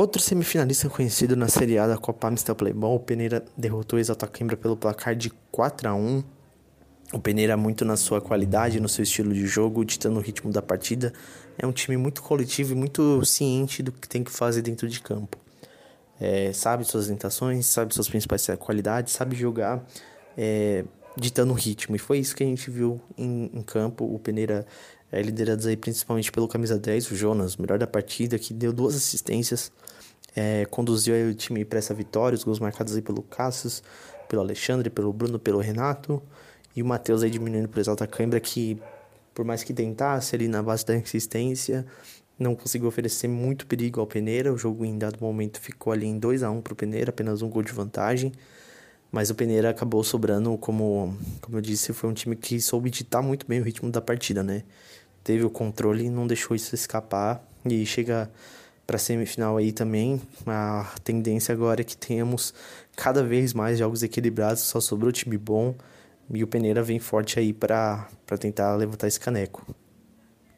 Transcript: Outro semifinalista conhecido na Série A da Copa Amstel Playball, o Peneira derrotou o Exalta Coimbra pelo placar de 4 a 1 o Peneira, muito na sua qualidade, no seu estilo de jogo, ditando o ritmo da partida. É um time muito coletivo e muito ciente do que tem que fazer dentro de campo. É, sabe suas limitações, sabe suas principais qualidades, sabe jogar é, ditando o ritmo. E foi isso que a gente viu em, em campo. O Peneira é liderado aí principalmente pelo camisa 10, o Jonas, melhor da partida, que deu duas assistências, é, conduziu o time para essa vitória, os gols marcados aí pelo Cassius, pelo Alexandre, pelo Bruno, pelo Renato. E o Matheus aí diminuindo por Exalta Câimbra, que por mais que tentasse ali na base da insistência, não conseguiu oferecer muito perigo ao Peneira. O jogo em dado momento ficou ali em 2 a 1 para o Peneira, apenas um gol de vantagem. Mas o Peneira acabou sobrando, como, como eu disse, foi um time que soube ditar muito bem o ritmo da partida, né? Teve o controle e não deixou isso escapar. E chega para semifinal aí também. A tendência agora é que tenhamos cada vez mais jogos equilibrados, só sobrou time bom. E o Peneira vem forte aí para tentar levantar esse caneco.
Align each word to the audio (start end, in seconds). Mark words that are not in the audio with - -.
Outro 0.00 0.22
semifinalista 0.22 0.88
conhecido 0.88 1.36
na 1.36 1.46
Série 1.46 1.76
A 1.76 1.86
da 1.86 1.98
Copa 1.98 2.26
Amstel 2.26 2.54
Playball, 2.54 2.94
o 2.94 3.00
Peneira 3.00 3.44
derrotou 3.54 3.98
o 3.98 4.00
Exalta 4.00 4.26
Coimbra 4.26 4.56
pelo 4.56 4.74
placar 4.74 5.14
de 5.14 5.28
4 5.52 5.90
a 5.90 5.94
1 5.94 6.24
o 7.12 7.18
Peneira, 7.18 7.54
muito 7.54 7.84
na 7.84 7.98
sua 7.98 8.18
qualidade, 8.18 8.80
no 8.80 8.88
seu 8.88 9.02
estilo 9.02 9.34
de 9.34 9.46
jogo, 9.46 9.84
ditando 9.84 10.18
o 10.18 10.22
ritmo 10.22 10.50
da 10.50 10.62
partida. 10.62 11.12
É 11.58 11.66
um 11.66 11.72
time 11.72 11.98
muito 11.98 12.22
coletivo 12.22 12.72
e 12.72 12.74
muito 12.74 13.22
ciente 13.26 13.82
do 13.82 13.92
que 13.92 14.08
tem 14.08 14.24
que 14.24 14.30
fazer 14.30 14.62
dentro 14.62 14.88
de 14.88 15.02
campo. 15.02 15.36
É, 16.18 16.50
sabe 16.54 16.82
suas 16.86 17.08
limitações, 17.08 17.66
sabe 17.66 17.92
suas 17.92 18.08
principais 18.08 18.46
qualidades, 18.58 19.12
sabe 19.12 19.36
jogar 19.36 19.84
é, 20.34 20.82
ditando 21.16 21.52
o 21.52 21.56
ritmo. 21.56 21.96
E 21.96 21.98
foi 21.98 22.18
isso 22.18 22.34
que 22.34 22.42
a 22.42 22.46
gente 22.46 22.70
viu 22.70 23.00
em, 23.16 23.50
em 23.52 23.62
campo. 23.62 24.04
O 24.04 24.18
Peneira 24.18 24.66
é 25.12 25.20
liderado 25.20 25.66
aí 25.66 25.76
principalmente 25.76 26.30
pelo 26.30 26.46
camisa 26.46 26.78
10, 26.78 27.10
o 27.10 27.16
Jonas, 27.16 27.56
melhor 27.56 27.78
da 27.78 27.86
partida, 27.86 28.38
que 28.38 28.54
deu 28.54 28.72
duas 28.72 28.94
assistências, 28.94 29.72
é, 30.36 30.64
conduziu 30.66 31.14
o 31.28 31.34
time 31.34 31.64
para 31.64 31.78
essa 31.78 31.92
vitória, 31.92 32.36
os 32.36 32.44
gols 32.44 32.60
marcados 32.60 32.94
aí 32.94 33.02
pelo 33.02 33.22
Cassius, 33.22 33.82
pelo 34.28 34.42
Alexandre, 34.42 34.88
pelo 34.88 35.12
Bruno, 35.12 35.38
pelo 35.38 35.58
Renato. 35.58 36.22
E 36.74 36.82
o 36.82 36.86
Matheus 36.86 37.22
aí 37.22 37.30
diminuindo 37.30 37.68
por 37.68 37.80
Exalta 37.80 38.06
Câimbra, 38.06 38.38
que 38.38 38.80
por 39.34 39.44
mais 39.44 39.64
que 39.64 39.72
tentasse 39.72 40.36
ali 40.36 40.46
na 40.46 40.62
base 40.62 40.86
da 40.86 40.94
insistência, 40.94 41.84
não 42.38 42.54
conseguiu 42.54 42.88
oferecer 42.88 43.28
muito 43.28 43.66
perigo 43.66 44.00
ao 44.00 44.06
Peneira. 44.06 44.52
O 44.52 44.56
jogo 44.56 44.84
em 44.84 44.96
dado 44.96 45.18
momento 45.20 45.60
ficou 45.60 45.92
ali 45.92 46.06
em 46.06 46.18
2 46.18 46.42
a 46.42 46.50
1 46.50 46.60
para 46.60 46.72
o 46.72 46.76
Peneira, 46.76 47.10
apenas 47.10 47.42
um 47.42 47.48
gol 47.48 47.62
de 47.62 47.72
vantagem. 47.72 48.32
Mas 49.12 49.28
o 49.28 49.34
Peneira 49.34 49.70
acabou 49.70 50.04
sobrando, 50.04 50.56
como, 50.58 51.16
como 51.40 51.56
eu 51.56 51.60
disse, 51.60 51.92
foi 51.92 52.08
um 52.08 52.14
time 52.14 52.36
que 52.36 52.60
soube 52.60 52.90
ditar 52.90 53.22
muito 53.22 53.46
bem 53.46 53.60
o 53.60 53.64
ritmo 53.64 53.90
da 53.90 54.00
partida, 54.00 54.42
né? 54.42 54.62
Teve 55.24 55.44
o 55.44 55.50
controle 55.50 56.04
e 56.04 56.10
não 56.10 56.26
deixou 56.26 56.54
isso 56.54 56.74
escapar. 56.74 57.44
E 57.64 57.84
chega 57.84 58.30
para 58.86 58.98
semifinal 58.98 59.56
aí 59.56 59.72
também. 59.72 60.20
A 60.46 60.94
tendência 61.02 61.52
agora 61.52 61.80
é 61.80 61.84
que 61.84 61.96
tenhamos 61.96 62.54
cada 62.96 63.22
vez 63.22 63.52
mais 63.52 63.78
jogos 63.78 64.02
equilibrados, 64.02 64.62
só 64.62 64.80
sobrou 64.80 65.10
time 65.10 65.36
bom. 65.36 65.74
E 66.32 66.44
o 66.44 66.46
Peneira 66.46 66.82
vem 66.82 67.00
forte 67.00 67.38
aí 67.38 67.52
para 67.52 68.08
tentar 68.38 68.76
levantar 68.76 69.08
esse 69.08 69.18
caneco. 69.18 69.66